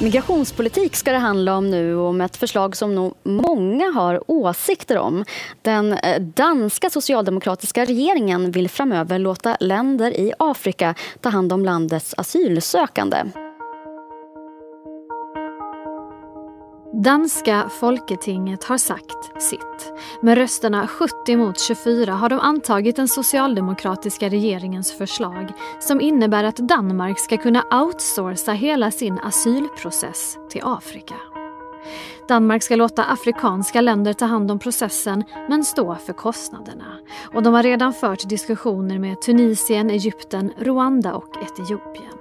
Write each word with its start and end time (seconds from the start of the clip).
Migrationspolitik 0.00 0.96
ska 0.96 1.12
det 1.12 1.18
handla 1.18 1.56
om 1.56 1.70
nu 1.70 1.96
om 1.96 2.20
ett 2.20 2.36
förslag 2.36 2.76
som 2.76 2.94
nog 2.94 3.14
många 3.22 3.90
har 3.90 4.30
åsikter 4.30 4.98
om. 4.98 5.24
Den 5.62 5.92
eh, 5.92 6.20
danska 6.20 6.90
socialdemokratiska 6.90 7.84
regeringen 7.84 8.50
vill 8.50 8.68
framöver 8.68 9.18
låta 9.18 9.56
länder 9.60 10.20
i 10.20 10.32
Afrika 10.38 10.94
ta 11.20 11.28
hand 11.28 11.52
om 11.52 11.64
landets 11.64 12.14
asylsökande. 12.16 13.24
Danska 17.04 17.68
folketinget 17.68 18.64
har 18.64 18.78
sagt 18.78 19.42
sitt. 19.42 19.92
Med 20.20 20.38
rösterna 20.38 20.86
70 20.86 21.36
mot 21.36 21.60
24 21.60 22.12
har 22.12 22.28
de 22.28 22.40
antagit 22.40 22.96
den 22.96 23.08
socialdemokratiska 23.08 24.28
regeringens 24.28 24.92
förslag 24.92 25.52
som 25.80 26.00
innebär 26.00 26.44
att 26.44 26.56
Danmark 26.56 27.18
ska 27.18 27.36
kunna 27.36 27.64
outsourca 27.70 28.52
hela 28.52 28.90
sin 28.90 29.18
asylprocess 29.18 30.38
till 30.50 30.60
Afrika. 30.64 31.14
Danmark 32.28 32.62
ska 32.62 32.76
låta 32.76 33.04
afrikanska 33.04 33.80
länder 33.80 34.12
ta 34.12 34.24
hand 34.24 34.50
om 34.50 34.58
processen 34.58 35.24
men 35.48 35.64
stå 35.64 35.94
för 35.94 36.12
kostnaderna. 36.12 36.98
Och 37.34 37.42
de 37.42 37.54
har 37.54 37.62
redan 37.62 37.92
fört 37.92 38.28
diskussioner 38.28 38.98
med 38.98 39.20
Tunisien, 39.20 39.90
Egypten, 39.90 40.52
Rwanda 40.58 41.14
och 41.14 41.36
Etiopien. 41.42 42.17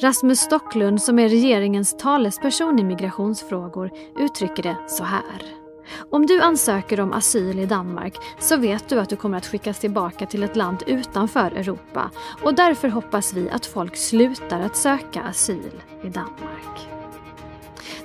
Rasmus 0.00 0.40
Stocklund 0.40 1.02
som 1.02 1.18
är 1.18 1.28
regeringens 1.28 1.96
talesperson 1.96 2.78
i 2.78 2.84
migrationsfrågor 2.84 3.90
uttrycker 4.18 4.62
det 4.62 4.76
så 4.86 5.04
här. 5.04 5.64
Om 6.10 6.26
du 6.26 6.40
ansöker 6.40 7.00
om 7.00 7.12
asyl 7.12 7.58
i 7.58 7.66
Danmark 7.66 8.16
så 8.38 8.56
vet 8.56 8.88
du 8.88 9.00
att 9.00 9.08
du 9.08 9.16
kommer 9.16 9.38
att 9.38 9.46
skickas 9.46 9.78
tillbaka 9.78 10.26
till 10.26 10.42
ett 10.42 10.56
land 10.56 10.82
utanför 10.86 11.50
Europa 11.50 12.10
och 12.42 12.54
därför 12.54 12.88
hoppas 12.88 13.32
vi 13.32 13.50
att 13.50 13.66
folk 13.66 13.96
slutar 13.96 14.60
att 14.60 14.76
söka 14.76 15.22
asyl 15.22 15.82
i 16.04 16.08
Danmark. 16.08 16.93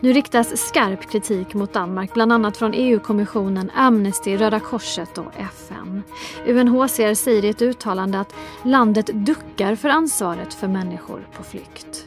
Nu 0.02 0.14
riktas 0.14 0.58
skarp 0.58 1.12
kritik 1.12 1.54
mot 1.54 1.74
Danmark, 1.74 2.14
bland 2.14 2.34
annat 2.34 2.58
från 2.58 2.74
EU-kommissionen, 2.74 3.72
Amnesty, 3.76 4.38
Röda 4.38 4.60
Korset 4.60 5.18
och 5.18 5.32
FN. 5.38 6.04
UNHCR 6.48 7.14
säger 7.14 7.46
i 7.46 7.50
ett 7.50 7.62
uttalande 7.62 8.20
att 8.20 8.36
landet 8.64 9.10
duckar 9.14 9.76
för 9.76 9.90
ansvaret 9.90 10.54
för 10.54 10.68
människor 10.68 11.28
på 11.38 11.44
flykt. 11.44 12.06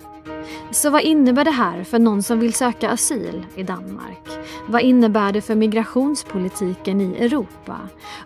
Så 0.70 0.90
vad 0.90 1.02
innebär 1.02 1.44
det 1.44 1.50
här 1.50 1.84
för 1.84 1.98
någon 1.98 2.22
som 2.22 2.40
vill 2.40 2.54
söka 2.54 2.90
asyl 2.90 3.46
i 3.56 3.62
Danmark? 3.62 4.28
Vad 4.66 4.82
innebär 4.82 5.32
det 5.32 5.40
för 5.40 5.54
migrationspolitiken 5.54 7.00
i 7.00 7.16
Europa? 7.24 7.78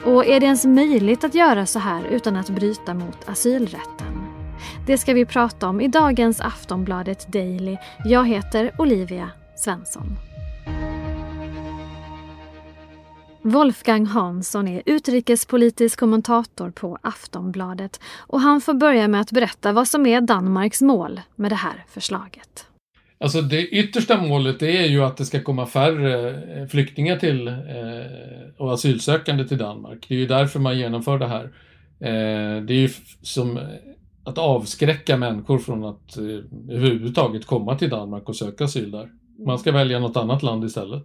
Och 0.05 0.27
är 0.27 0.41
det 0.41 0.47
ens 0.47 0.64
möjligt 0.64 1.25
att 1.25 1.34
göra 1.34 1.67
så 1.67 1.78
här 1.78 2.05
utan 2.05 2.36
att 2.36 2.51
bryta 2.51 2.95
mot 2.95 3.28
asylrätten? 3.28 4.27
Det 4.86 4.98
ska 4.98 5.12
vi 5.12 5.27
prata 5.27 5.69
om 5.69 5.80
i 5.80 5.89
dagens 5.89 6.41
Aftonbladet 6.41 7.33
Daily. 7.33 7.77
Jag 8.05 8.28
heter 8.28 8.73
Olivia 8.78 9.30
Svensson. 9.57 10.17
Wolfgang 13.43 14.07
Hansson 14.07 14.69
är 14.69 14.83
utrikespolitisk 14.87 15.98
kommentator 15.98 16.71
på 16.71 16.98
Aftonbladet 17.03 18.01
och 18.19 18.41
han 18.41 18.61
får 18.61 18.75
börja 18.75 19.09
med 19.09 19.21
att 19.21 19.33
berätta 19.33 19.73
vad 19.73 19.89
som 19.89 20.07
är 20.07 20.21
Danmarks 20.21 20.83
mål 20.83 21.21
med 21.37 21.51
det 21.51 21.57
här 21.57 21.85
förslaget. 21.89 22.67
Alltså 23.19 23.41
det 23.43 23.69
yttersta 23.69 24.23
målet 24.23 24.63
är 24.63 24.87
ju 24.87 25.05
att 25.05 25.17
det 25.17 25.25
ska 25.25 25.43
komma 25.43 25.67
färre 25.67 26.31
eh, 26.61 26.67
flyktingar 26.67 27.17
till 27.17 27.48
eh, 27.48 27.55
och 28.59 28.73
asylsökande 28.73 29.45
till 29.45 29.59
Danmark. 29.59 30.07
Det 30.09 30.15
är 30.15 30.19
ju 30.19 30.27
därför 30.27 30.61
man 30.61 30.79
genomför 30.79 31.19
det 31.19 31.27
här. 31.27 31.45
Eh, 32.01 32.63
det 32.63 32.75
är 32.75 32.81
ju 32.81 32.89
som 33.23 33.57
eh, 33.57 33.65
att 34.25 34.39
avskräcka 34.39 35.17
människor 35.17 35.59
från 35.59 35.85
att 35.85 36.17
eh, 36.17 36.25
överhuvudtaget 36.77 37.47
komma 37.47 37.79
till 37.79 37.91
Danmark 37.91 38.29
och 38.29 38.37
söka 38.37 38.65
asyl 38.65 38.91
där. 38.91 39.09
Man 39.39 39.59
ska 39.59 39.73
välja 39.73 39.98
något 39.98 40.17
annat 40.17 40.42
land 40.42 40.65
istället. 40.65 41.05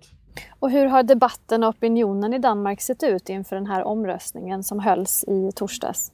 Och 0.59 0.71
hur 0.71 0.85
har 0.85 1.03
debatten 1.03 1.63
och 1.63 1.69
opinionen 1.69 2.33
i 2.33 2.39
Danmark 2.39 2.81
sett 2.81 3.03
ut 3.03 3.29
inför 3.29 3.55
den 3.55 3.65
här 3.65 3.83
omröstningen 3.83 4.63
som 4.63 4.79
hölls 4.79 5.23
i 5.27 5.51
torsdags? 5.55 6.11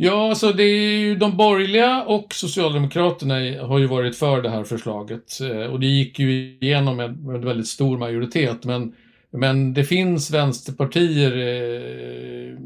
Ja, 0.00 0.28
alltså 0.28 0.52
det 0.52 0.62
är 0.62 0.98
ju 0.98 1.16
de 1.16 1.36
borgerliga 1.36 2.02
och 2.02 2.34
Socialdemokraterna 2.34 3.34
har 3.66 3.78
ju 3.78 3.86
varit 3.86 4.16
för 4.16 4.42
det 4.42 4.50
här 4.50 4.64
förslaget 4.64 5.40
eh, 5.40 5.72
och 5.72 5.80
det 5.80 5.86
gick 5.86 6.18
ju 6.18 6.58
igenom 6.60 6.96
med, 6.96 7.24
med 7.24 7.44
väldigt 7.44 7.66
stor 7.68 7.98
majoritet. 7.98 8.64
Men, 8.64 8.94
men 9.30 9.74
det 9.74 9.84
finns 9.84 10.30
vänsterpartier 10.30 11.32
eh, 11.36 12.58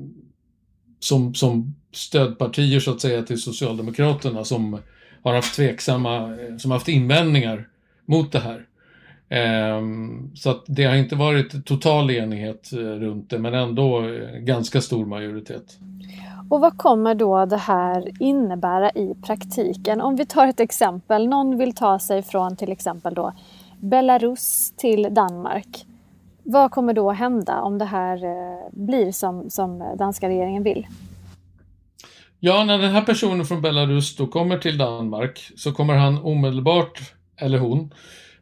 som, 1.00 1.34
som 1.34 1.74
stödpartier 1.92 2.80
så 2.80 2.90
att 2.90 3.00
säga 3.00 3.22
till 3.22 3.40
Socialdemokraterna 3.40 4.44
som 4.44 4.78
har 5.22 5.34
haft 5.34 5.56
tveksamma, 5.56 6.16
eh, 6.22 6.56
som 6.56 6.70
haft 6.70 6.88
invändningar 6.88 7.68
mot 8.06 8.32
det 8.32 8.38
här. 8.38 8.66
Ehm, 9.32 10.30
så 10.34 10.50
att 10.50 10.64
det 10.66 10.84
har 10.84 10.94
inte 10.94 11.16
varit 11.16 11.66
total 11.66 12.10
enighet 12.10 12.72
eh, 12.72 12.78
runt 12.78 13.30
det, 13.30 13.38
men 13.38 13.54
ändå 13.54 14.00
eh, 14.00 14.38
ganska 14.38 14.80
stor 14.80 15.06
majoritet. 15.06 15.78
Och 16.50 16.60
vad 16.60 16.78
kommer 16.78 17.14
då 17.14 17.46
det 17.46 17.56
här 17.56 18.10
innebära 18.20 18.90
i 18.90 19.14
praktiken? 19.26 20.00
Om 20.00 20.16
vi 20.16 20.26
tar 20.26 20.46
ett 20.46 20.60
exempel, 20.60 21.28
någon 21.28 21.58
vill 21.58 21.74
ta 21.74 21.98
sig 21.98 22.22
från 22.22 22.56
till 22.56 22.72
exempel 22.72 23.14
då 23.14 23.32
Belarus 23.80 24.72
till 24.76 25.08
Danmark. 25.10 25.86
Vad 26.42 26.70
kommer 26.70 26.94
då 26.94 27.10
hända 27.10 27.60
om 27.60 27.78
det 27.78 27.84
här 27.84 28.24
eh, 28.24 28.70
blir 28.72 29.12
som, 29.12 29.50
som 29.50 29.96
danska 29.98 30.28
regeringen 30.28 30.62
vill? 30.62 30.86
Ja, 32.40 32.64
när 32.64 32.78
den 32.78 32.90
här 32.90 33.02
personen 33.02 33.46
från 33.46 33.62
Belarus 33.62 34.16
då 34.16 34.26
kommer 34.26 34.58
till 34.58 34.78
Danmark 34.78 35.52
så 35.56 35.72
kommer 35.72 35.94
han 35.94 36.18
omedelbart 36.18 37.14
eller 37.42 37.58
hon, 37.58 37.94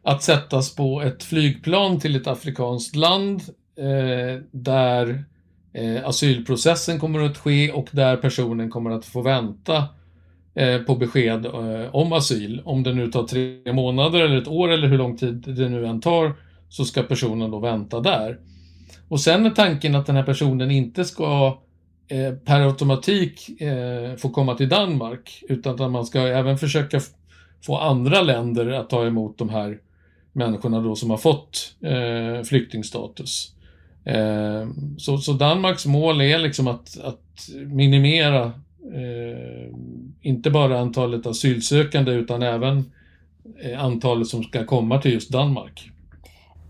att 0.03 0.23
sättas 0.23 0.75
på 0.75 1.01
ett 1.01 1.23
flygplan 1.23 1.99
till 1.99 2.15
ett 2.15 2.27
afrikanskt 2.27 2.95
land 2.95 3.41
eh, 3.77 4.41
där 4.51 5.25
eh, 5.73 6.07
asylprocessen 6.07 6.99
kommer 6.99 7.19
att 7.19 7.37
ske 7.37 7.71
och 7.71 7.87
där 7.91 8.17
personen 8.17 8.69
kommer 8.69 8.91
att 8.91 9.05
få 9.05 9.21
vänta 9.21 9.85
eh, 10.55 10.77
på 10.77 10.95
besked 10.95 11.45
eh, 11.45 11.95
om 11.95 12.13
asyl. 12.13 12.61
Om 12.65 12.83
det 12.83 12.93
nu 12.93 13.11
tar 13.11 13.23
tre 13.23 13.73
månader 13.73 14.21
eller 14.21 14.37
ett 14.37 14.47
år 14.47 14.71
eller 14.71 14.87
hur 14.87 14.97
lång 14.97 15.17
tid 15.17 15.43
det 15.47 15.69
nu 15.69 15.85
än 15.85 16.01
tar 16.01 16.33
så 16.69 16.85
ska 16.85 17.03
personen 17.03 17.51
då 17.51 17.59
vänta 17.59 17.99
där. 17.99 18.39
Och 19.07 19.19
sen 19.19 19.45
är 19.45 19.49
tanken 19.49 19.95
att 19.95 20.05
den 20.05 20.15
här 20.15 20.23
personen 20.23 20.71
inte 20.71 21.05
ska 21.05 21.57
eh, 22.07 22.33
per 22.33 22.61
automatik 22.61 23.61
eh, 23.61 24.15
få 24.15 24.29
komma 24.29 24.55
till 24.55 24.69
Danmark 24.69 25.43
utan 25.49 25.81
att 25.81 25.91
man 25.91 26.05
ska 26.05 26.19
även 26.19 26.57
försöka 26.57 26.99
få 27.61 27.77
andra 27.77 28.21
länder 28.21 28.71
att 28.71 28.89
ta 28.89 29.05
emot 29.05 29.37
de 29.37 29.49
här 29.49 29.79
människorna 30.33 30.81
då 30.81 30.95
som 30.95 31.09
har 31.09 31.17
fått 31.17 31.75
eh, 31.81 32.43
flyktingstatus. 32.43 33.51
Eh, 34.05 34.67
så, 34.97 35.17
så, 35.17 35.33
Danmarks 35.33 35.85
mål 35.85 36.21
är 36.21 36.39
liksom 36.39 36.67
att, 36.67 36.97
att 37.03 37.49
minimera 37.67 38.43
eh, 38.93 39.75
inte 40.21 40.51
bara 40.51 40.79
antalet 40.79 41.25
asylsökande 41.25 42.11
utan 42.11 42.43
även 42.43 42.91
eh, 43.63 43.83
antalet 43.83 44.27
som 44.27 44.43
ska 44.43 44.65
komma 44.65 45.01
till 45.01 45.13
just 45.13 45.31
Danmark. 45.31 45.91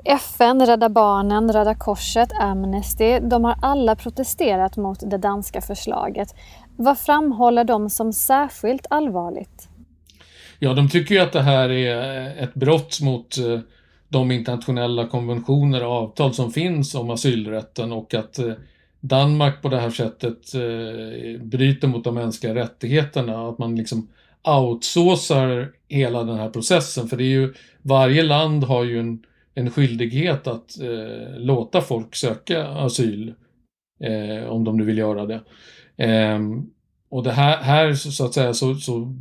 FN, 0.05 0.65
Rädda 0.65 0.89
Barnen, 0.89 1.53
Röda 1.53 1.75
Korset, 1.75 2.29
Amnesty, 2.41 3.19
de 3.19 3.43
har 3.43 3.55
alla 3.61 3.95
protesterat 3.95 4.77
mot 4.77 4.99
det 4.99 5.17
danska 5.17 5.61
förslaget. 5.61 6.35
Vad 6.77 6.99
framhåller 6.99 7.63
de 7.63 7.89
som 7.89 8.13
särskilt 8.13 8.85
allvarligt? 8.89 9.70
Ja, 10.63 10.73
de 10.73 10.89
tycker 10.89 11.15
ju 11.15 11.21
att 11.21 11.31
det 11.31 11.41
här 11.41 11.69
är 11.69 12.43
ett 12.43 12.53
brott 12.53 13.01
mot 13.01 13.37
eh, 13.37 13.59
de 14.09 14.31
internationella 14.31 15.07
konventioner 15.07 15.85
och 15.85 15.91
avtal 15.91 16.33
som 16.33 16.51
finns 16.51 16.95
om 16.95 17.09
asylrätten 17.09 17.91
och 17.91 18.13
att 18.13 18.39
eh, 18.39 18.53
Danmark 18.99 19.61
på 19.61 19.69
det 19.69 19.79
här 19.79 19.89
sättet 19.89 20.53
eh, 20.53 21.41
bryter 21.41 21.87
mot 21.87 22.03
de 22.03 22.15
mänskliga 22.15 22.55
rättigheterna. 22.55 23.49
Att 23.49 23.57
man 23.57 23.75
liksom 23.75 24.07
outsourcar 24.43 25.71
hela 25.87 26.23
den 26.23 26.37
här 26.37 26.49
processen. 26.49 27.07
För 27.07 27.17
det 27.17 27.23
är 27.23 27.39
ju, 27.39 27.53
varje 27.81 28.23
land 28.23 28.63
har 28.63 28.83
ju 28.83 28.99
en, 28.99 29.23
en 29.55 29.71
skyldighet 29.71 30.47
att 30.47 30.81
eh, 30.81 31.37
låta 31.37 31.81
folk 31.81 32.15
söka 32.15 32.67
asyl. 32.67 33.33
Eh, 34.03 34.49
om 34.49 34.63
de 34.63 34.77
nu 34.77 34.83
vill 34.83 34.97
göra 34.97 35.25
det. 35.25 35.41
Eh, 36.05 36.39
och 37.09 37.23
det 37.23 37.31
här, 37.31 37.57
här 37.57 37.93
så 37.93 38.25
att 38.25 38.33
säga 38.33 38.53
så, 38.53 38.75
så 38.75 39.13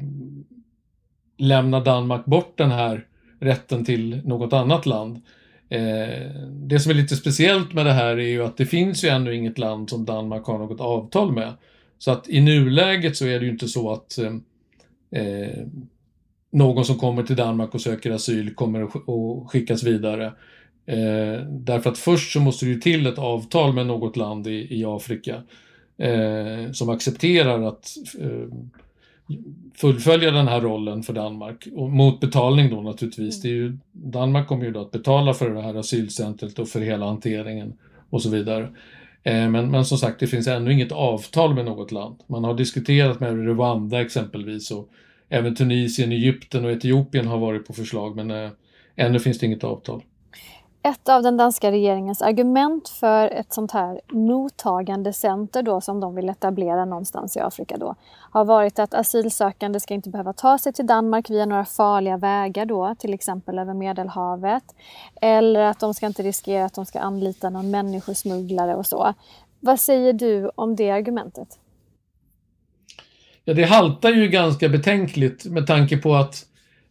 lämnar 1.40 1.84
Danmark 1.84 2.24
bort 2.24 2.58
den 2.58 2.70
här 2.70 3.06
rätten 3.40 3.84
till 3.84 4.20
något 4.24 4.52
annat 4.52 4.86
land. 4.86 5.20
Eh, 5.68 6.30
det 6.48 6.80
som 6.80 6.90
är 6.90 6.94
lite 6.94 7.16
speciellt 7.16 7.72
med 7.72 7.86
det 7.86 7.92
här 7.92 8.16
är 8.16 8.28
ju 8.28 8.44
att 8.44 8.56
det 8.56 8.66
finns 8.66 9.04
ju 9.04 9.08
ännu 9.08 9.34
inget 9.34 9.58
land 9.58 9.90
som 9.90 10.04
Danmark 10.04 10.44
har 10.44 10.58
något 10.58 10.80
avtal 10.80 11.32
med. 11.32 11.52
Så 11.98 12.10
att 12.10 12.28
i 12.28 12.40
nuläget 12.40 13.16
så 13.16 13.26
är 13.26 13.38
det 13.38 13.44
ju 13.44 13.50
inte 13.50 13.68
så 13.68 13.92
att 13.92 14.18
eh, 14.18 14.34
eh 15.20 15.66
någon 16.52 16.84
som 16.84 16.98
kommer 16.98 17.22
till 17.22 17.36
Danmark 17.36 17.74
och 17.74 17.80
söker 17.80 18.10
asyl 18.10 18.54
kommer 18.54 18.82
att 18.82 19.50
skickas 19.50 19.82
vidare. 19.82 20.26
Eh, 20.86 21.42
därför 21.48 21.90
att 21.90 21.98
först 21.98 22.32
så 22.32 22.40
måste 22.40 22.66
det 22.66 22.70
ju 22.70 22.80
till 22.80 23.06
ett 23.06 23.18
avtal 23.18 23.72
med 23.72 23.86
något 23.86 24.16
land 24.16 24.46
i, 24.46 24.80
i 24.80 24.84
Afrika 24.84 25.42
eh, 25.98 26.72
som 26.72 26.88
accepterar 26.88 27.62
att 27.62 27.96
eh, 28.20 28.56
fullfölja 29.74 30.30
den 30.30 30.48
här 30.48 30.60
rollen 30.60 31.02
för 31.02 31.12
Danmark. 31.12 31.68
Och 31.74 31.90
mot 31.90 32.20
betalning 32.20 32.70
då 32.70 32.80
naturligtvis. 32.80 33.42
Det 33.42 33.48
är 33.48 33.52
ju, 33.52 33.78
Danmark 33.92 34.48
kommer 34.48 34.64
ju 34.64 34.70
då 34.70 34.80
att 34.80 34.90
betala 34.90 35.34
för 35.34 35.50
det 35.50 35.62
här 35.62 35.74
asylcentret 35.74 36.58
och 36.58 36.68
för 36.68 36.80
hela 36.80 37.06
hanteringen 37.06 37.72
och 38.10 38.22
så 38.22 38.30
vidare. 38.30 38.62
Eh, 39.22 39.48
men, 39.48 39.70
men 39.70 39.84
som 39.84 39.98
sagt, 39.98 40.20
det 40.20 40.26
finns 40.26 40.46
ännu 40.46 40.72
inget 40.72 40.92
avtal 40.92 41.54
med 41.54 41.64
något 41.64 41.92
land. 41.92 42.16
Man 42.26 42.44
har 42.44 42.54
diskuterat 42.54 43.20
med 43.20 43.46
Rwanda 43.46 44.00
exempelvis 44.00 44.70
och 44.70 44.88
även 45.28 45.56
Tunisien, 45.56 46.12
Egypten 46.12 46.64
och 46.64 46.70
Etiopien 46.70 47.26
har 47.26 47.38
varit 47.38 47.66
på 47.66 47.72
förslag 47.72 48.16
men 48.16 48.30
eh, 48.30 48.50
ännu 48.96 49.18
finns 49.18 49.38
det 49.38 49.46
inget 49.46 49.64
avtal. 49.64 50.02
Ett 50.82 51.08
av 51.08 51.22
den 51.22 51.36
danska 51.36 51.70
regeringens 51.70 52.22
argument 52.22 52.88
för 52.88 53.28
ett 53.28 53.52
sånt 53.52 53.72
här 53.72 54.00
mottagandecenter 54.08 55.62
då 55.62 55.80
som 55.80 56.00
de 56.00 56.14
vill 56.14 56.28
etablera 56.28 56.84
någonstans 56.84 57.36
i 57.36 57.40
Afrika 57.40 57.76
då 57.76 57.94
har 58.30 58.44
varit 58.44 58.78
att 58.78 58.94
asylsökande 58.94 59.80
ska 59.80 59.94
inte 59.94 60.10
behöva 60.10 60.32
ta 60.32 60.58
sig 60.58 60.72
till 60.72 60.86
Danmark 60.86 61.30
via 61.30 61.46
några 61.46 61.64
farliga 61.64 62.16
vägar 62.16 62.66
då, 62.66 62.94
till 62.98 63.14
exempel 63.14 63.58
över 63.58 63.74
Medelhavet. 63.74 64.64
Eller 65.20 65.60
att 65.60 65.80
de 65.80 65.94
ska 65.94 66.06
inte 66.06 66.22
riskera 66.22 66.64
att 66.64 66.74
de 66.74 66.86
ska 66.86 67.00
anlita 67.00 67.50
någon 67.50 67.70
människosmugglare 67.70 68.74
och 68.74 68.86
så. 68.86 69.14
Vad 69.60 69.80
säger 69.80 70.12
du 70.12 70.50
om 70.54 70.76
det 70.76 70.90
argumentet? 70.90 71.58
Ja, 73.44 73.54
det 73.54 73.64
haltar 73.64 74.10
ju 74.10 74.28
ganska 74.28 74.68
betänkligt 74.68 75.44
med 75.44 75.66
tanke 75.66 75.96
på 75.96 76.14
att 76.14 76.46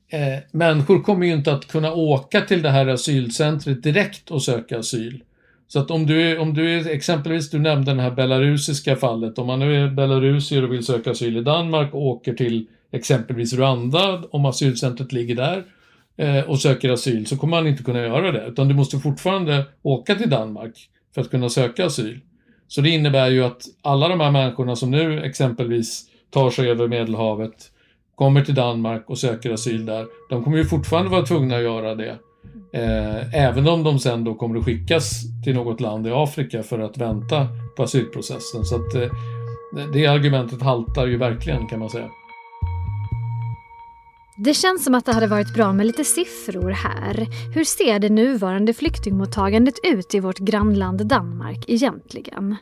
eh, 0.10 0.40
människor 0.52 1.02
kommer 1.02 1.26
ju 1.26 1.34
inte 1.34 1.54
att 1.54 1.68
kunna 1.68 1.94
åka 1.94 2.42
till 2.42 2.62
det 2.62 2.70
här 2.70 2.88
asylcentret 2.88 3.84
direkt 3.84 4.32
och 4.32 4.44
söka 4.44 4.80
asyl. 4.80 5.24
Så 5.68 5.80
att 5.80 5.92
om 5.92 6.06
du, 6.06 6.38
om 6.38 6.54
du 6.54 6.80
är, 6.80 6.88
exempelvis, 6.90 7.50
du 7.50 7.60
nämnde 7.60 7.94
det 7.94 8.02
här 8.02 8.12
belarusiska 8.12 8.96
fallet, 8.96 9.40
om 9.40 9.48
man 9.48 9.60
nu 9.60 9.84
är 9.84 9.90
belarusier 9.90 10.64
och 10.64 10.74
vill 10.74 10.86
söka 10.86 11.12
asyl 11.12 11.38
i 11.38 11.42
Danmark 11.42 11.94
och 11.94 12.08
åker 12.08 12.34
till 12.34 12.68
exempelvis 12.92 13.54
Rwanda, 13.54 14.24
om 14.32 14.46
asylcentret 14.46 15.12
ligger 15.12 15.36
där, 15.36 15.64
eh, 16.18 16.50
och 16.50 16.60
söker 16.60 16.90
asyl, 16.90 17.28
så 17.28 17.38
kommer 17.38 17.58
man 17.58 17.68
inte 17.68 17.84
kunna 17.84 18.00
göra 18.00 18.32
det, 18.32 18.46
utan 18.48 18.68
du 18.68 18.74
måste 18.74 18.98
fortfarande 18.98 19.66
åka 19.82 20.16
till 20.16 20.30
Danmark 20.30 20.90
för 21.16 21.22
att 21.22 21.32
kunna 21.32 21.50
söka 21.50 21.86
asyl. 21.86 22.20
Så 22.68 22.82
det 22.82 22.90
innebär 22.90 23.30
ju 23.30 23.44
att 23.44 23.62
alla 23.82 24.08
de 24.08 24.20
här 24.20 24.32
människorna 24.32 24.76
som 24.76 24.92
nu 24.92 25.24
exempelvis 25.24 26.06
tar 26.30 26.50
sig 26.50 26.70
över 26.70 26.88
Medelhavet 26.88 27.72
kommer 28.19 28.42
till 28.42 28.56
Danmark 28.56 29.04
och 29.07 29.18
söker 29.18 29.51
asyl 29.51 29.86
där, 29.86 30.06
de 30.30 30.44
kommer 30.44 30.57
ju 30.57 30.66
fortfarande 30.66 31.12
vara 31.12 31.25
tvungna 31.25 31.56
att 31.56 31.63
göra 31.63 31.95
det. 31.95 32.18
Eh, 32.74 33.36
även 33.36 33.68
om 33.68 33.83
de 33.83 34.00
sen 34.00 34.24
då 34.24 34.33
kommer 34.36 34.60
att 34.60 34.66
skickas 34.66 35.21
till 35.44 35.56
något 35.56 35.81
land 35.81 36.07
i 36.07 36.12
Afrika 36.13 36.63
för 36.63 36.80
att 36.80 36.98
vänta 36.98 37.48
på 37.75 37.83
asylprocessen. 37.83 38.66
Så 38.66 38.75
att 38.75 38.95
eh, 38.95 39.12
det 39.94 40.07
argumentet 40.07 40.62
haltar 40.62 41.07
ju 41.07 41.18
verkligen 41.18 41.68
kan 41.68 41.80
man 41.80 41.89
säga. 41.89 42.10
Det 44.42 44.54
känns 44.54 44.84
som 44.84 44.96
att 44.96 45.06
det 45.06 45.14
hade 45.14 45.28
varit 45.28 45.54
bra 45.54 45.74
med 45.74 45.86
lite 45.86 46.04
siffror 46.04 46.70
här. 46.70 47.28
Hur 47.54 47.64
ser 47.64 48.00
det 48.00 48.10
nuvarande 48.10 48.74
flyktingmottagandet 48.74 49.76
ut 49.84 50.16
i 50.16 50.20
vårt 50.20 50.38
grannland 50.38 51.08
Danmark 51.08 51.64
egentligen? 51.68 52.56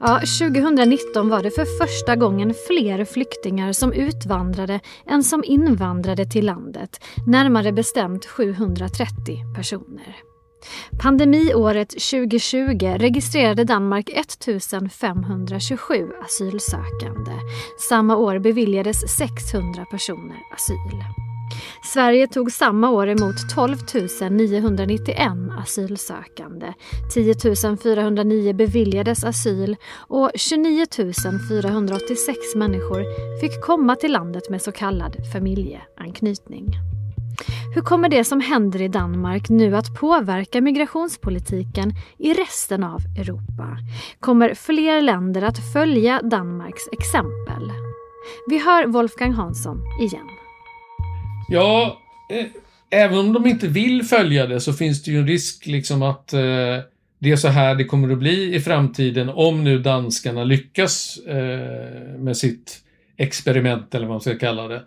Ja, 0.00 0.20
2019 0.40 1.28
var 1.28 1.42
det 1.42 1.50
för 1.50 1.64
första 1.64 2.16
gången 2.16 2.54
fler 2.66 3.04
flyktingar 3.04 3.72
som 3.72 3.92
utvandrade 3.92 4.80
än 5.06 5.24
som 5.24 5.44
invandrade 5.44 6.24
till 6.24 6.46
landet, 6.46 7.04
närmare 7.26 7.72
bestämt 7.72 8.26
730 8.26 9.54
personer. 9.54 10.16
Pandemiåret 11.02 11.88
2020 11.88 12.96
registrerade 12.98 13.64
Danmark 13.64 14.10
1527 14.10 16.08
asylsökande. 16.24 17.32
Samma 17.88 18.16
år 18.16 18.38
beviljades 18.38 19.16
600 19.16 19.84
personer 19.90 20.38
asyl. 20.54 21.23
Sverige 21.82 22.26
tog 22.26 22.52
samma 22.52 22.90
år 22.90 23.08
emot 23.08 23.36
12 23.54 23.76
991 24.30 25.18
asylsökande. 25.58 26.72
10 27.14 27.34
409 27.82 28.52
beviljades 28.52 29.24
asyl 29.24 29.76
och 29.96 30.30
29 30.34 30.86
486 31.48 32.38
människor 32.56 33.04
fick 33.40 33.60
komma 33.62 33.96
till 33.96 34.12
landet 34.12 34.50
med 34.50 34.62
så 34.62 34.72
kallad 34.72 35.16
familjeanknytning. 35.32 36.66
Hur 37.74 37.82
kommer 37.82 38.08
det 38.08 38.24
som 38.24 38.40
händer 38.40 38.82
i 38.82 38.88
Danmark 38.88 39.48
nu 39.48 39.76
att 39.76 39.94
påverka 39.94 40.60
migrationspolitiken 40.60 41.92
i 42.18 42.34
resten 42.34 42.84
av 42.84 43.00
Europa? 43.18 43.78
Kommer 44.20 44.54
fler 44.54 45.02
länder 45.02 45.42
att 45.42 45.72
följa 45.72 46.22
Danmarks 46.22 46.88
exempel? 46.92 47.72
Vi 48.46 48.58
hör 48.58 48.86
Wolfgang 48.86 49.32
Hansson 49.32 49.80
igen. 50.00 50.43
Ja, 51.48 51.98
eh, 52.30 52.46
även 52.90 53.18
om 53.18 53.32
de 53.32 53.46
inte 53.46 53.68
vill 53.68 54.02
följa 54.02 54.46
det 54.46 54.60
så 54.60 54.72
finns 54.72 55.02
det 55.02 55.10
ju 55.10 55.18
en 55.18 55.26
risk 55.26 55.66
liksom 55.66 56.02
att 56.02 56.32
eh, 56.32 56.40
det 57.18 57.30
är 57.30 57.36
så 57.36 57.48
här 57.48 57.74
det 57.74 57.84
kommer 57.84 58.12
att 58.12 58.18
bli 58.18 58.54
i 58.54 58.60
framtiden 58.60 59.28
om 59.28 59.64
nu 59.64 59.78
danskarna 59.78 60.44
lyckas 60.44 61.18
eh, 61.18 62.18
med 62.18 62.36
sitt 62.36 62.80
experiment 63.16 63.94
eller 63.94 64.06
vad 64.06 64.14
man 64.14 64.20
ska 64.20 64.38
kalla 64.38 64.68
det. 64.68 64.82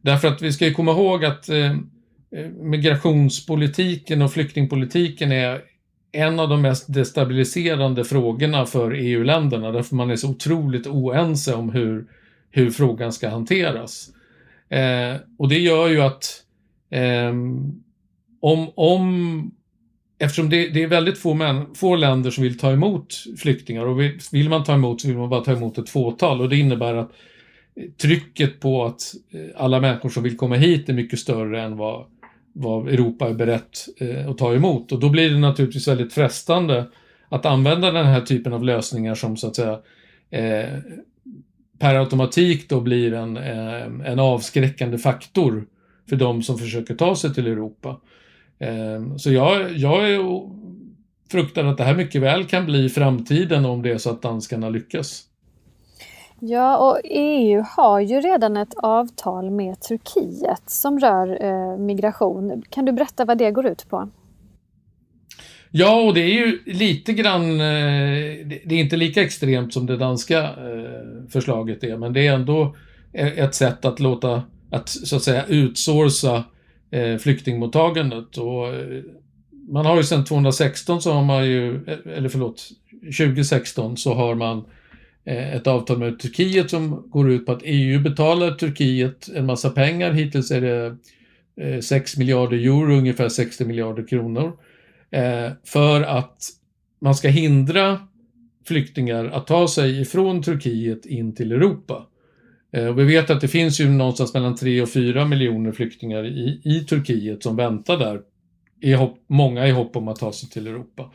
Därför 0.00 0.28
att 0.28 0.42
vi 0.42 0.52
ska 0.52 0.66
ju 0.66 0.74
komma 0.74 0.90
ihåg 0.90 1.24
att 1.24 1.48
eh, 1.48 1.70
eh 1.70 2.48
migrationspolitiken 2.62 4.22
och 4.22 4.32
flyktingpolitiken 4.32 5.32
är 5.32 5.60
en 6.12 6.40
av 6.40 6.48
de 6.48 6.62
mest 6.62 6.94
destabiliserande 6.94 8.04
frågorna 8.04 8.66
för 8.66 8.92
EU-länderna 8.92 9.72
därför 9.72 9.96
man 9.96 10.10
är 10.10 10.16
så 10.16 10.30
otroligt 10.30 10.86
oense 10.86 11.54
om 11.54 11.70
hur, 11.70 12.04
hur 12.50 12.70
frågan 12.70 13.12
ska 13.12 13.28
hanteras. 13.28 14.10
Eh, 14.68 15.16
och 15.38 15.48
det 15.48 15.58
gör 15.58 15.88
ju 15.88 16.00
att 16.00 16.42
eh, 16.90 17.32
om, 18.40 18.70
om 18.74 19.52
Eftersom 20.20 20.50
det, 20.50 20.68
det, 20.68 20.82
är 20.82 20.86
väldigt 20.86 21.18
få, 21.18 21.34
män, 21.34 21.66
få 21.74 21.96
länder 21.96 22.30
som 22.30 22.44
vill 22.44 22.58
ta 22.58 22.72
emot 22.72 23.14
flyktingar 23.38 23.86
och 23.86 24.00
vill, 24.00 24.18
vill 24.32 24.48
man 24.48 24.64
ta 24.64 24.74
emot 24.74 25.00
så 25.00 25.08
vill 25.08 25.16
man 25.16 25.28
bara 25.28 25.44
ta 25.44 25.52
emot 25.52 25.78
ett 25.78 25.90
fåtal 25.90 26.40
och 26.40 26.48
det 26.48 26.56
innebär 26.56 26.94
att 26.94 27.12
trycket 28.02 28.60
på 28.60 28.84
att 28.84 29.14
eh, 29.30 29.40
alla 29.56 29.80
människor 29.80 30.08
som 30.08 30.22
vill 30.22 30.36
komma 30.36 30.54
hit 30.54 30.88
är 30.88 30.92
mycket 30.92 31.18
större 31.18 31.62
än 31.62 31.76
vad, 31.76 32.06
vad 32.52 32.88
Europa 32.88 33.28
är 33.28 33.34
berett 33.34 33.86
eh, 34.00 34.28
att 34.28 34.38
ta 34.38 34.54
emot. 34.54 34.92
Och 34.92 35.00
då 35.00 35.08
blir 35.08 35.30
det 35.30 35.38
naturligtvis 35.38 35.88
väldigt 35.88 36.12
frestande 36.12 36.84
att 37.28 37.46
använda 37.46 37.90
den 37.90 38.06
här 38.06 38.20
typen 38.20 38.52
av 38.52 38.64
lösningar 38.64 39.14
som 39.14 39.36
så 39.36 39.46
att 39.46 39.56
säga 39.56 39.78
eh, 40.30 40.78
per 41.78 41.94
automatik 41.94 42.68
då 42.68 42.80
blir 42.80 43.12
en, 43.12 43.36
eh, 43.36 44.10
en 44.12 44.18
avskräckande 44.18 44.98
faktor 44.98 45.66
för 46.08 46.16
de 46.16 46.42
som 46.42 46.58
försöker 46.58 46.94
ta 46.94 47.16
sig 47.16 47.34
till 47.34 47.46
Europa. 47.46 48.00
Eh, 48.58 49.16
så 49.16 49.32
jag, 49.32 49.72
jag 49.72 50.10
är 50.10 50.18
fruktar 51.30 51.64
att 51.64 51.76
det 51.76 51.84
här 51.84 51.94
mycket 51.94 52.22
väl 52.22 52.44
kan 52.44 52.66
bli 52.66 52.88
framtiden 52.88 53.64
om 53.64 53.82
det 53.82 53.90
är 53.90 53.98
så 53.98 54.10
att 54.10 54.22
danskarna 54.22 54.68
lyckas. 54.68 55.24
Ja, 56.40 56.78
och 56.78 57.00
EU 57.04 57.64
har 57.76 58.00
ju 58.00 58.20
redan 58.20 58.56
ett 58.56 58.74
avtal 58.76 59.50
med 59.50 59.80
Turkiet 59.80 60.62
som 60.66 60.98
rör 60.98 61.44
eh, 61.44 61.78
migration. 61.78 62.62
Kan 62.70 62.84
du 62.84 62.92
berätta 62.92 63.24
vad 63.24 63.38
det 63.38 63.50
går 63.50 63.66
ut 63.66 63.88
på? 63.88 64.08
Ja, 65.70 66.00
och 66.00 66.14
det 66.14 66.20
är 66.20 66.46
ju 66.46 66.58
lite 66.66 67.12
grann, 67.12 67.50
eh, 67.50 68.46
det 68.64 68.74
är 68.74 68.78
inte 68.78 68.96
lika 68.96 69.22
extremt 69.22 69.72
som 69.72 69.86
det 69.86 69.96
danska 69.96 70.42
eh, 70.42 71.30
förslaget 71.30 71.84
är, 71.84 71.96
men 71.96 72.12
det 72.12 72.26
är 72.26 72.32
ändå 72.32 72.76
e, 73.12 73.32
ett 73.36 73.54
sätt 73.54 73.84
att 73.84 74.00
låta, 74.00 74.42
att 74.70 74.88
så 74.88 75.16
att 75.16 75.22
säga 75.22 75.44
utsourca 75.46 76.44
eh, 76.90 77.16
flyktingmottagandet. 77.16 78.36
Och 78.36 78.66
man 79.68 79.86
har 79.86 79.96
ju 79.96 80.02
sedan 80.02 80.24
2016 80.24 81.02
så 81.02 81.12
har 81.12 81.24
man 81.24 81.46
ju, 81.46 81.76
e, 81.86 81.96
eller 82.16 82.28
förlåt, 82.28 82.68
2016 83.18 83.96
så 83.96 84.14
har 84.14 84.34
man 84.34 84.64
ett 85.24 85.66
avtal 85.66 85.98
med 85.98 86.18
Turkiet 86.18 86.70
som 86.70 87.10
går 87.10 87.30
ut 87.30 87.46
på 87.46 87.52
att 87.52 87.62
EU 87.64 88.00
betalar 88.00 88.50
Turkiet 88.50 89.28
en 89.34 89.46
massa 89.46 89.70
pengar. 89.70 90.12
Hittills 90.12 90.50
är 90.50 90.60
det 90.60 91.82
6 91.82 92.16
miljarder 92.16 92.56
euro, 92.56 92.92
ungefär 92.92 93.28
60 93.28 93.64
miljarder 93.64 94.06
kronor 94.06 94.52
eh, 95.10 95.52
för 95.64 96.02
att 96.02 96.42
man 97.00 97.14
ska 97.14 97.28
hindra 97.28 98.00
flyktingar 98.68 99.24
att 99.24 99.46
ta 99.46 99.68
sig 99.68 100.00
ifrån 100.00 100.42
Turkiet 100.42 101.06
in 101.06 101.34
till 101.34 101.52
Europa. 101.52 102.06
Eh, 102.72 102.86
och 102.86 102.98
vi 102.98 103.04
vet 103.04 103.30
att 103.30 103.40
det 103.40 103.48
finns 103.48 103.80
ju 103.80 103.88
någonstans 103.88 104.34
mellan 104.34 104.56
3 104.56 104.82
och 104.82 104.88
4 104.88 105.24
miljoner 105.24 105.72
flyktingar 105.72 106.26
i, 106.26 106.60
i 106.64 106.80
Turkiet 106.80 107.42
som 107.42 107.56
väntar 107.56 107.98
där, 107.98 108.20
i 108.80 108.92
hopp, 108.92 109.18
många 109.26 109.66
i 109.66 109.70
hopp 109.70 109.96
om 109.96 110.08
att 110.08 110.18
ta 110.18 110.32
sig 110.32 110.48
till 110.48 110.66
Europa. 110.66 111.10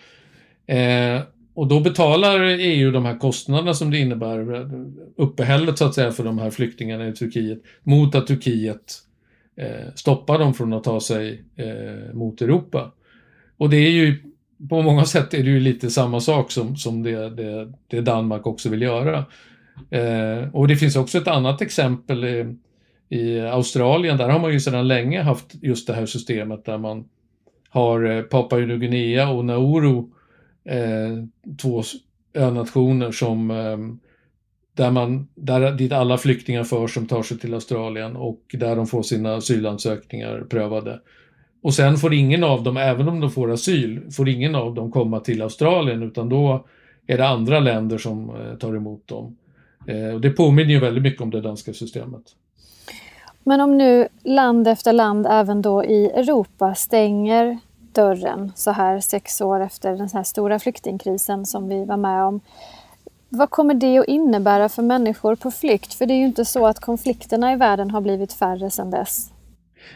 Eh, 0.67 1.21
och 1.53 1.67
då 1.67 1.79
betalar 1.79 2.39
EU 2.43 2.91
de 2.91 3.05
här 3.05 3.17
kostnaderna 3.17 3.73
som 3.73 3.91
det 3.91 3.97
innebär, 3.97 4.55
eh, 4.55 4.67
uppehället 5.17 5.77
så 5.77 5.85
att 5.85 5.95
säga 5.95 6.11
för 6.11 6.23
de 6.23 6.39
här 6.39 6.49
flyktingarna 6.49 7.07
i 7.07 7.13
Turkiet, 7.13 7.61
mot 7.83 8.15
att 8.15 8.27
Turkiet 8.27 8.93
eh, 9.55 9.93
stoppar 9.95 10.39
dem 10.39 10.53
från 10.53 10.73
att 10.73 10.83
ta 10.83 10.99
sig 10.99 11.43
eh, 11.55 12.13
mot 12.13 12.41
Europa. 12.41 12.91
Och 13.63 13.69
det 13.69 13.77
är 13.77 13.91
ju 13.91 14.23
på 14.69 14.81
många 14.81 15.05
sätt 15.05 15.33
är 15.33 15.43
det 15.43 15.49
ju 15.49 15.59
lite 15.59 15.89
samma 15.89 16.19
sak 16.19 16.51
som, 16.51 16.75
som 16.75 17.03
det, 17.03 17.29
det, 17.29 17.73
det 17.87 18.01
Danmark 18.01 18.47
också 18.47 18.69
vill 18.69 18.81
göra. 18.81 19.25
Eh, 19.89 20.49
och 20.53 20.67
det 20.67 20.75
finns 20.75 20.95
också 20.95 21.17
ett 21.17 21.27
annat 21.27 21.61
exempel 21.61 22.25
i, 22.25 22.55
i, 23.09 23.39
Australien. 23.39 24.17
Där 24.17 24.29
har 24.29 24.39
man 24.39 24.53
ju 24.53 24.59
sedan 24.59 24.87
länge 24.87 25.21
haft 25.21 25.55
just 25.61 25.87
det 25.87 25.93
här 25.93 26.05
systemet 26.05 26.65
där 26.65 26.77
man 26.77 27.09
har 27.69 28.03
eh, 28.03 28.21
Papua 28.21 28.59
Nya 28.59 28.77
Guinea 28.77 29.29
och 29.29 29.45
Nauru, 29.45 29.97
eh, 30.65 31.23
två 31.61 31.83
önationer 32.33 33.11
som 33.11 33.51
eh, 33.51 33.77
där 34.73 34.91
man, 34.91 35.27
där, 35.35 35.71
dit 35.71 35.91
alla 35.91 36.17
flyktingar 36.17 36.63
förs 36.63 36.93
som 36.93 37.07
tar 37.07 37.23
sig 37.23 37.39
till 37.39 37.53
Australien 37.53 38.15
och 38.15 38.41
där 38.53 38.75
de 38.75 38.87
får 38.87 39.03
sina 39.03 39.35
asylansökningar 39.35 40.41
prövade. 40.49 40.99
Och 41.63 41.73
sen 41.73 41.97
får 41.97 42.13
ingen 42.13 42.43
av 42.43 42.63
dem, 42.63 42.77
även 42.77 43.09
om 43.09 43.19
de 43.19 43.31
får 43.31 43.51
asyl, 43.51 44.11
får 44.11 44.29
ingen 44.29 44.55
av 44.55 44.73
dem 44.73 44.91
komma 44.91 45.19
till 45.19 45.41
Australien 45.41 46.03
utan 46.03 46.29
då 46.29 46.65
är 47.07 47.17
det 47.17 47.27
andra 47.27 47.59
länder 47.59 47.97
som 47.97 48.29
eh, 48.29 48.57
tar 48.57 48.75
emot 48.75 49.07
dem. 49.07 49.37
Eh, 49.87 50.13
och 50.13 50.21
det 50.21 50.29
påminner 50.29 50.71
ju 50.71 50.79
väldigt 50.79 51.03
mycket 51.03 51.21
om 51.21 51.29
det 51.29 51.41
danska 51.41 51.73
systemet. 51.73 52.21
Men 53.43 53.61
om 53.61 53.77
nu 53.77 54.07
land 54.23 54.67
efter 54.67 54.93
land, 54.93 55.27
även 55.29 55.61
då 55.61 55.83
i 55.83 56.05
Europa, 56.05 56.75
stänger 56.75 57.59
dörren 57.93 58.51
så 58.55 58.71
här 58.71 58.99
sex 58.99 59.41
år 59.41 59.59
efter 59.59 59.91
den 59.91 60.09
här 60.13 60.23
stora 60.23 60.59
flyktingkrisen 60.59 61.45
som 61.45 61.69
vi 61.69 61.85
var 61.85 61.97
med 61.97 62.23
om. 62.23 62.39
Vad 63.29 63.49
kommer 63.49 63.73
det 63.73 63.97
att 63.97 64.07
innebära 64.07 64.69
för 64.69 64.81
människor 64.81 65.35
på 65.35 65.51
flykt? 65.51 65.93
För 65.93 66.05
det 66.05 66.13
är 66.13 66.17
ju 66.17 66.25
inte 66.25 66.45
så 66.45 66.67
att 66.67 66.79
konflikterna 66.79 67.53
i 67.53 67.55
världen 67.55 67.91
har 67.91 68.01
blivit 68.01 68.33
färre 68.33 68.69
sedan 68.69 68.91
dess. 68.91 69.32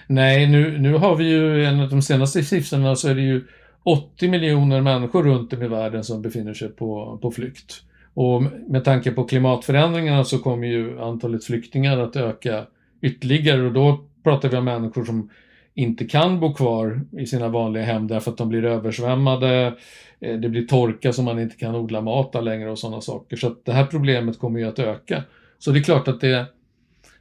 Nej, 0.08 0.48
nu, 0.48 0.78
nu 0.78 0.94
har 0.94 1.16
vi 1.16 1.30
ju 1.30 1.66
enligt 1.66 1.90
de 1.90 2.02
senaste 2.02 2.44
siffrorna 2.44 2.96
så 2.96 3.10
är 3.10 3.16
det 3.16 3.22
ju 3.22 3.44
80 3.84 4.30
miljoner 4.30 4.82
människor 4.82 5.24
runt 5.24 5.54
om 5.54 5.64
i 5.64 5.68
världen 5.68 6.04
som 6.04 6.22
befinner 6.22 6.54
sig 6.54 6.70
på, 6.70 7.20
på 7.22 7.32
flykt. 7.32 7.82
Och 8.14 8.44
med 8.68 8.84
tanke 8.84 9.12
på 9.12 9.24
klimatförändringarna 9.24 10.24
så 10.24 10.38
kommer 10.40 10.68
ju 10.68 11.02
antalet 11.02 11.44
flyktingar 11.44 11.98
att 11.98 12.16
öka 12.16 12.66
ytterligare 13.02 13.62
och 13.62 13.74
då 13.74 14.06
pratar 14.24 14.50
vi 14.50 14.58
om 14.58 14.66
människor 14.66 15.06
som 15.06 15.30
inte 15.74 16.06
kan 16.06 16.40
bo 16.40 16.54
kvar 16.54 17.02
i 17.12 17.26
sina 17.26 17.48
vanliga 17.48 17.84
hem 17.84 18.08
därför 18.08 18.32
att 18.32 18.38
de 18.38 18.50
blir 18.50 18.66
översvämmade, 18.66 19.74
eh, 20.20 20.38
det 20.38 20.50
blir 20.50 20.68
torka 20.68 21.14
så 21.14 21.24
man 21.24 21.40
inte 21.40 21.56
kan 21.56 21.76
odla 21.76 22.02
mat 22.02 22.32
där 22.32 22.42
längre 22.42 22.72
och 22.72 22.80
sådana 22.80 23.02
saker. 23.02 23.38
Så 23.38 23.48
att 23.48 23.66
det 23.66 23.74
här 23.74 23.86
problemet 23.86 24.40
kommer 24.40 24.60
ju 24.60 24.68
att 24.68 24.80
öka. 24.80 25.24
Så 25.60 25.72
det 25.72 25.80
är 25.80 25.84
klart 25.84 26.08
att 26.08 26.22
det, 26.22 26.46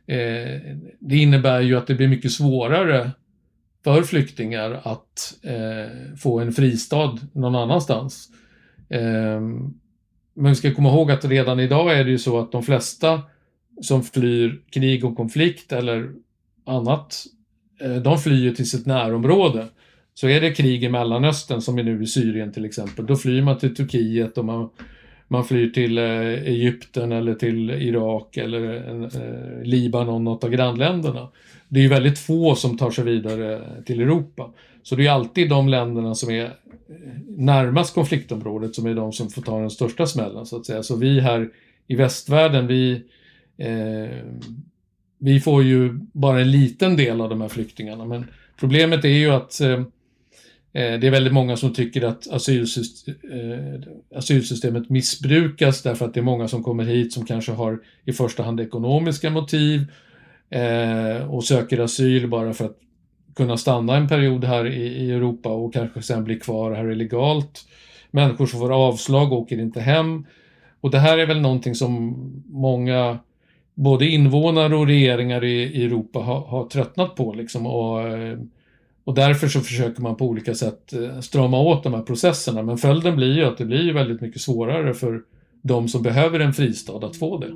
eh, 0.06 0.60
det 1.00 1.16
innebär 1.16 1.60
ju 1.60 1.76
att 1.76 1.86
det 1.86 1.94
blir 1.94 2.08
mycket 2.08 2.32
svårare 2.32 3.10
för 3.84 4.02
flyktingar 4.02 4.80
att 4.82 5.34
eh, 5.42 6.16
få 6.18 6.40
en 6.40 6.52
fristad 6.52 7.18
någon 7.32 7.54
annanstans. 7.54 8.28
Eh, 8.88 9.40
men 10.34 10.48
vi 10.48 10.54
ska 10.54 10.74
komma 10.74 10.88
ihåg 10.88 11.10
att 11.10 11.24
redan 11.24 11.60
idag 11.60 11.98
är 11.98 12.04
det 12.04 12.10
ju 12.10 12.18
så 12.18 12.38
att 12.38 12.52
de 12.52 12.62
flesta 12.62 13.22
som 13.82 14.02
flyr 14.02 14.62
krig 14.70 15.04
och 15.04 15.16
konflikt 15.16 15.72
eller 15.72 16.10
annat, 16.66 17.24
eh, 17.80 17.96
de 17.96 18.18
flyr 18.18 18.54
till 18.54 18.70
sitt 18.70 18.86
närområde. 18.86 19.66
Så 20.14 20.28
är 20.28 20.40
det 20.40 20.54
krig 20.54 20.84
i 20.84 20.88
Mellanöstern, 20.88 21.60
som 21.60 21.78
är 21.78 21.82
nu 21.82 22.02
i 22.02 22.06
Syrien 22.06 22.52
till 22.52 22.64
exempel, 22.64 23.06
då 23.06 23.16
flyr 23.16 23.42
man 23.42 23.58
till 23.58 23.74
Turkiet 23.74 24.38
och 24.38 24.44
man, 24.44 24.70
man 25.28 25.44
flyr 25.44 25.70
till 25.70 25.98
eh, 25.98 26.04
Egypten 26.30 27.12
eller 27.12 27.34
till 27.34 27.70
Irak 27.70 28.36
eller 28.36 28.74
eh, 29.04 29.64
Libanon, 29.64 30.24
något 30.24 30.44
av 30.44 30.50
grannländerna. 30.50 31.28
Det 31.68 31.80
är 31.80 31.82
ju 31.82 31.88
väldigt 31.88 32.18
få 32.18 32.54
som 32.54 32.78
tar 32.78 32.90
sig 32.90 33.04
vidare 33.04 33.60
till 33.86 34.00
Europa. 34.00 34.50
Så 34.82 34.96
det 34.96 35.06
är 35.06 35.10
alltid 35.10 35.48
de 35.48 35.68
länderna 35.68 36.14
som 36.14 36.30
är 36.30 36.44
eh, 36.44 36.50
närmast 37.28 37.94
konfliktområdet 37.94 38.74
som 38.74 38.86
är 38.86 38.94
de 38.94 39.12
som 39.12 39.30
får 39.30 39.42
ta 39.42 39.60
den 39.60 39.70
största 39.70 40.06
smällen 40.06 40.46
så 40.46 40.56
att 40.56 40.66
säga. 40.66 40.82
Så 40.82 40.96
vi 40.96 41.20
här 41.20 41.48
i 41.86 41.96
västvärlden, 41.96 42.66
vi, 42.66 43.02
eh, 43.56 44.16
vi 45.18 45.40
får 45.40 45.62
ju 45.62 45.98
bara 46.12 46.40
en 46.40 46.50
liten 46.50 46.96
del 46.96 47.20
av 47.20 47.28
de 47.28 47.40
här 47.40 47.48
flyktingarna. 47.48 48.04
Men 48.04 48.26
problemet 48.60 49.04
är 49.04 49.08
ju 49.08 49.30
att 49.30 49.60
eh, 49.60 49.70
eh 49.70 49.82
Eh, 50.76 50.98
det 50.98 51.06
är 51.06 51.10
väldigt 51.10 51.32
många 51.32 51.56
som 51.56 51.72
tycker 51.72 52.04
att 52.04 52.26
eh, 52.26 52.36
asylsystemet 54.14 54.90
missbrukas 54.90 55.82
därför 55.82 56.04
att 56.04 56.14
det 56.14 56.20
är 56.20 56.24
många 56.24 56.48
som 56.48 56.62
kommer 56.62 56.84
hit 56.84 57.12
som 57.12 57.26
kanske 57.26 57.52
har 57.52 57.78
i 58.04 58.12
första 58.12 58.42
hand 58.42 58.60
ekonomiska 58.60 59.30
motiv 59.30 59.80
eh, 60.50 61.34
och 61.34 61.44
söker 61.44 61.78
asyl 61.80 62.28
bara 62.28 62.54
för 62.54 62.64
att 62.64 62.78
kunna 63.34 63.56
stanna 63.56 63.96
en 63.96 64.08
period 64.08 64.44
här 64.44 64.66
i, 64.66 65.10
Europa 65.10 65.48
och 65.48 65.72
kanske 65.72 66.02
sen 66.02 66.24
bli 66.24 66.40
kvar 66.40 66.72
här 66.72 66.90
illegalt. 66.90 67.64
Människor 68.10 68.46
som 68.46 68.60
får 68.60 68.72
avslag 68.72 69.32
åker 69.32 69.58
inte 69.58 69.80
hem. 69.80 70.26
Och 70.80 70.90
det 70.90 70.98
här 70.98 71.18
är 71.18 71.26
väl 71.26 71.40
någonting 71.40 71.74
som 71.74 72.14
många, 72.46 73.18
både 73.74 74.06
invånare 74.06 74.76
och 74.76 74.86
regeringar 74.86 75.44
i, 75.44 75.62
i 75.62 75.84
Europa 75.84 76.18
har, 76.18 76.40
har, 76.40 76.66
tröttnat 76.66 77.14
på. 77.14 77.32
Liksom, 77.32 77.66
och, 77.66 78.00
och 79.06 79.14
därför 79.14 79.48
så 79.48 79.60
försöker 79.60 80.02
man 80.02 80.16
på 80.16 80.24
olika 80.24 80.54
sätt 80.54 80.92
eh, 80.92 81.20
strama 81.20 81.60
åt 81.60 81.82
de 81.82 81.94
här 81.94 82.02
processerna. 82.02 82.62
Men 82.62 82.78
följden 82.78 83.16
blir 83.16 83.36
ju 83.36 83.44
att 83.44 83.58
det 83.58 83.64
blir 83.64 83.94
väldigt 83.94 84.20
mycket 84.20 84.40
svårare 84.40 84.94
för 84.94 85.20
de 85.62 85.88
som 85.88 86.02
behöver 86.02 86.40
en 86.40 86.52
fristad 86.52 87.06
att 87.06 87.16
få 87.16 87.38
det. 87.38 87.52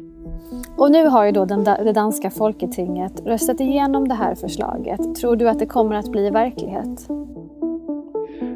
Och 0.77 0.91
nu 0.91 1.07
har 1.07 1.25
ju 1.25 1.33
då 1.33 1.45
den, 1.45 1.65
det 1.65 1.93
danska 1.93 2.31
folketinget 2.31 3.23
röstat 3.27 3.61
igenom 3.61 4.09
det 4.09 4.15
här 4.15 4.35
förslaget. 4.35 5.15
Tror 5.21 5.37
du 5.37 5.49
att 5.49 5.59
det 5.59 5.67
kommer 5.67 5.97
att 5.97 6.13
bli 6.13 6.31
verklighet? 6.31 7.09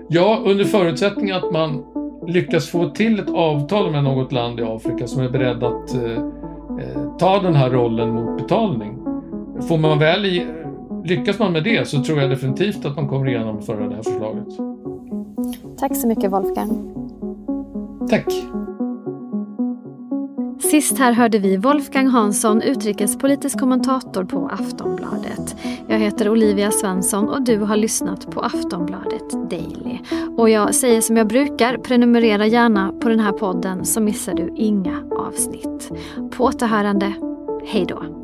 Ja, 0.09 0.43
under 0.47 0.65
förutsättning 0.65 1.31
att 1.31 1.53
man 1.53 1.85
lyckas 2.27 2.69
få 2.69 2.89
till 2.89 3.19
ett 3.19 3.31
avtal 3.31 3.91
med 3.91 4.05
något 4.05 4.33
land 4.33 4.61
i 4.61 4.63
Afrika 4.63 5.07
som 5.07 5.23
är 5.23 5.29
beredd 5.29 5.65
att 5.65 5.95
eh, 5.95 6.13
eh, 6.81 7.17
ta 7.19 7.43
den 7.43 7.55
här 7.55 7.71
rollen 7.71 8.11
mot 8.11 8.43
betalning. 8.43 8.99
Får 9.69 9.79
man 9.79 9.99
väl 9.99 10.25
i, 10.25 10.47
lyckas 11.05 11.39
man 11.39 11.53
med 11.53 11.65
det 11.65 11.89
så 11.89 12.05
tror 12.05 12.21
jag 12.21 12.31
definitivt 12.31 12.85
att 12.85 12.97
man 12.97 13.09
kommer 13.09 13.27
genomföra 13.27 13.89
det 13.89 13.95
här 13.95 14.03
förslaget. 14.03 14.49
Tack 15.79 15.97
så 15.97 16.09
mycket 16.09 16.33
Wolfgang. 16.33 16.95
Tack. 18.11 18.33
Sist 20.71 20.99
här 20.99 21.13
hörde 21.13 21.39
vi 21.39 21.57
Wolfgang 21.57 22.07
Hansson, 22.07 22.63
utrikespolitisk 22.63 23.61
kommentator 23.61 24.25
på 24.25 24.49
Aftonbladet. 24.49 25.57
Jag 25.89 25.99
heter 25.99 26.29
Olivia 26.29 26.71
Svensson 26.71 27.29
och 27.29 27.43
du 27.43 27.59
har 27.59 27.77
lyssnat 27.77 28.31
på 28.31 28.41
Aftonbladet 28.41 29.51
Daily. 29.51 29.99
Och 30.37 30.51
jag 30.51 30.75
säger 30.75 31.01
som 31.01 31.17
jag 31.17 31.27
brukar, 31.27 31.77
prenumerera 31.77 32.47
gärna 32.47 32.93
på 32.93 33.09
den 33.09 33.21
här 33.21 33.33
podden 33.33 33.85
så 33.85 34.01
missar 34.01 34.35
du 34.35 34.53
inga 34.57 35.03
avsnitt. 35.11 35.93
På 36.31 36.45
återhörande, 36.45 37.15
hej 37.67 37.85
då! 37.89 38.24